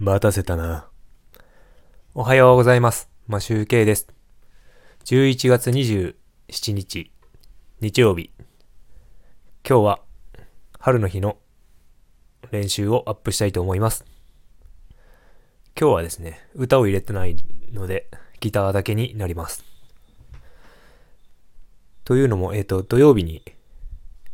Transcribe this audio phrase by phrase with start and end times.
[0.00, 0.86] 待たせたな。
[2.14, 3.10] おはようございます。
[3.26, 4.06] マシュウケイです。
[5.06, 6.14] 11月27
[6.72, 7.10] 日、
[7.80, 8.30] 日曜日。
[9.68, 10.00] 今日は、
[10.78, 11.38] 春の日の
[12.52, 14.04] 練習をアップしたいと思います。
[15.76, 17.34] 今日はですね、歌を入れてない
[17.72, 18.08] ので、
[18.38, 19.64] ギターだけになります。
[22.04, 23.42] というのも、えっ、と、土曜日に、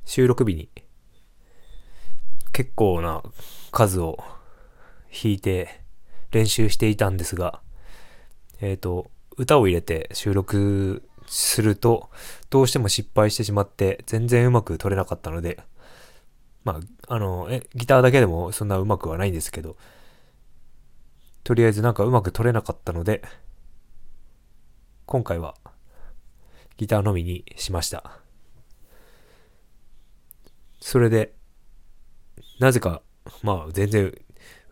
[0.04, 0.68] 収録日に、
[2.52, 3.22] 結構な
[3.72, 4.22] 数を
[5.14, 5.80] 弾いて
[6.32, 7.61] 練習していたんですが、
[8.61, 12.11] えっ、と、歌を入れて収録すると、
[12.50, 15.62] どうしても失敗してしまって、全然うまく取れなかったので、
[16.64, 19.76] まあ、あの、え、ギターだけでもそんなうまくはないんですけど、
[21.44, 23.22] とりあえずなんかうまく取れなかったので、
[25.06, 25.54] 今回は
[26.78, 28.18] ギターのみにしました。
[30.81, 31.34] それで、
[32.61, 33.03] なぜか、
[33.42, 34.14] まあ全然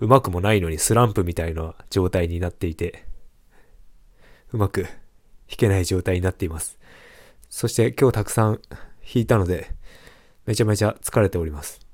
[0.03, 3.05] うまくもないのにスランプみたいな状態になっていて、
[4.51, 4.91] うまく弾
[5.47, 6.77] けない状態になっています。
[7.49, 9.71] そして今日たくさん弾いたので、
[10.45, 11.87] めちゃめちゃ疲れております。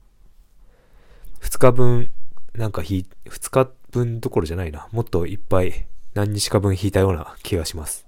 [1.43, 2.11] 2日分、
[2.55, 4.89] なんか弾、2日分どころじゃないな。
[4.91, 8.07] もっといっぱい何日か分弾いたような気がします。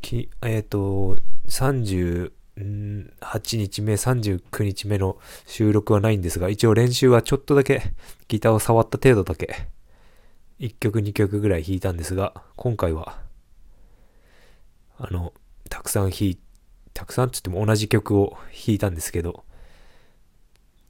[0.00, 2.32] きえっ、と、30
[3.20, 7.82] 8日目、39日目の収録はないんですが、一応練習はちょっとだけ
[8.28, 9.68] ギターを触った程度だけ、
[10.60, 13.18] 1曲2曲ぐらい弾いたんですが、今回は、
[14.98, 15.32] あの、
[15.68, 16.38] たくさん弾い、
[16.92, 19.44] たくさんって言っても同じ曲を弾いたんですけど、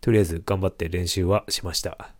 [0.00, 2.10] とりあえず頑張って練習はしました。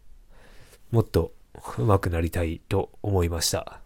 [0.91, 1.33] もっと
[1.79, 3.81] 上手くなりたいと思いました。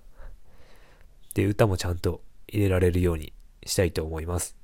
[1.34, 3.32] で、歌もちゃんと入れられるように
[3.64, 4.63] したいと思います。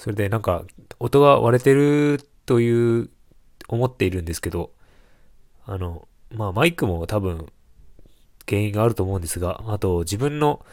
[0.00, 0.64] それでなんか
[0.98, 3.10] 音が割れてるという
[3.68, 4.72] 思っているんですけど、
[5.66, 7.52] あの、まあマイクも多分
[8.48, 10.64] 原因があると思うんですが、あと自分の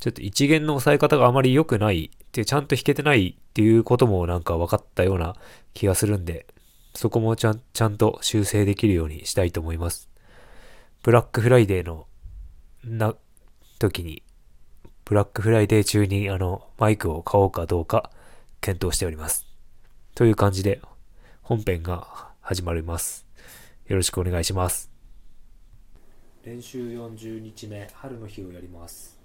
[0.00, 5.36] ちょっと一弦の押さえ方があまり良くないってちゃんと弾けてないっていうこともなんか分かったような
[5.74, 6.48] 気がするんで、
[6.92, 10.10] そこもちゃんちゃんと修正できるようにしたいと思います。
[11.04, 12.08] ブラックフライデーの
[12.82, 13.14] な
[13.78, 14.24] 時に
[15.04, 18.10] ブラックフライデー中にあのマイクを買おうかどうか
[18.62, 19.46] 検討しております。
[20.14, 20.80] という感じで
[21.42, 23.26] 本編が始まります。
[23.86, 24.90] よろしくお願いします。
[26.44, 29.18] 練習40日目、春の日をやります。「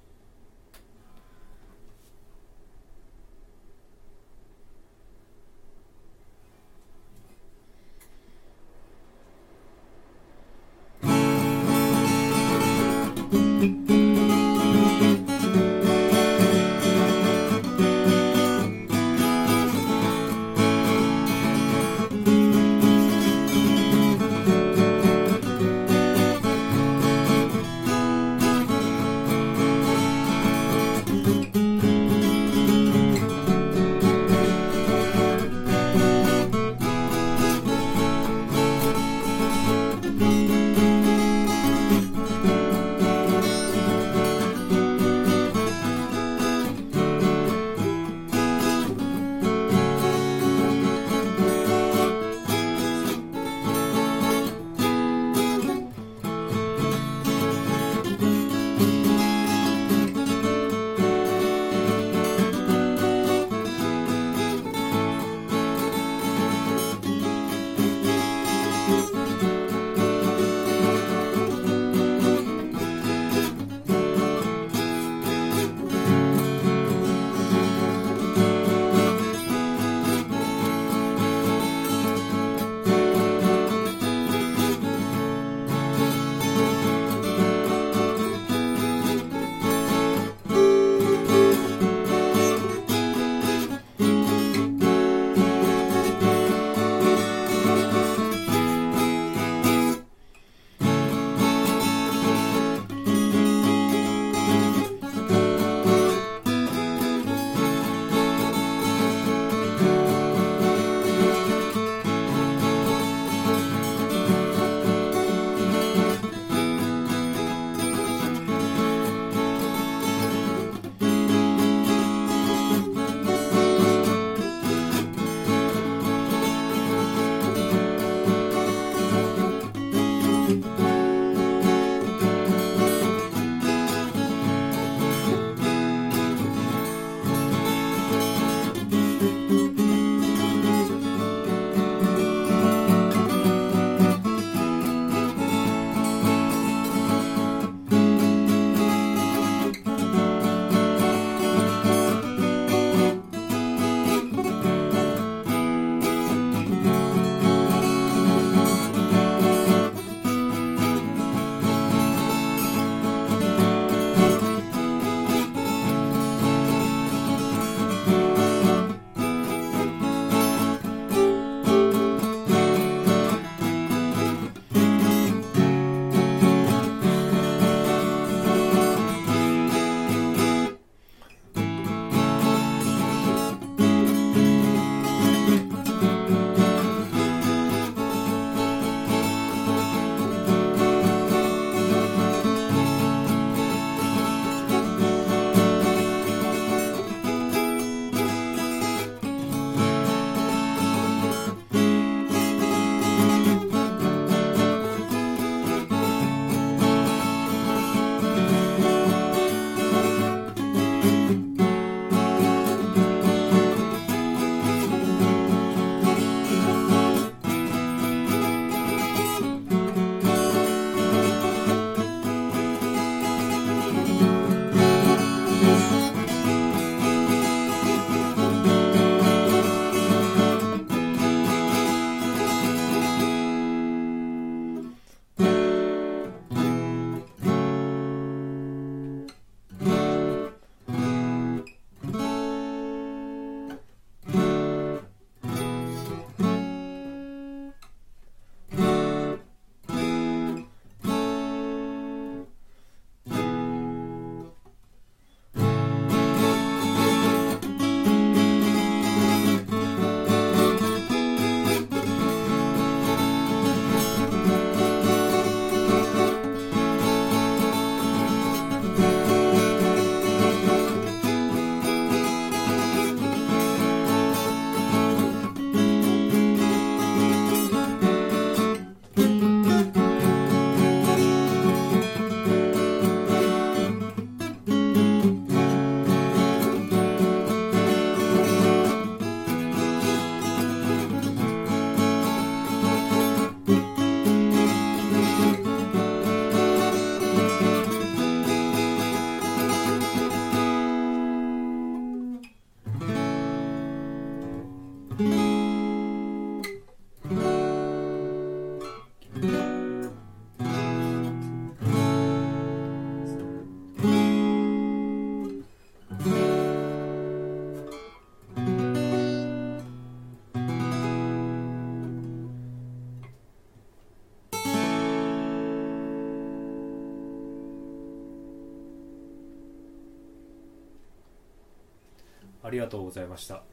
[332.67, 333.63] ありがとうございました。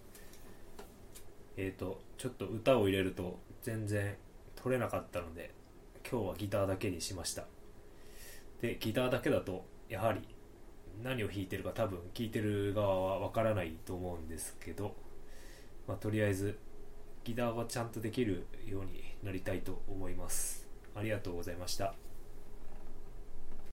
[1.56, 4.16] えっ、とちょっと歌を入れると全然
[4.54, 5.52] 取れなかったので
[6.08, 7.44] 今日はギターだけにしました。
[8.60, 10.20] でギターだけだとやはり
[11.02, 14.94] 何を弾いてるか多分聴いてる側はわからないと思うんですけど、
[15.88, 16.56] まあ、とりあえず
[17.24, 20.68] ギターはちゃんとできるようになりたいと思います。
[20.94, 22.03] ありがとうございました。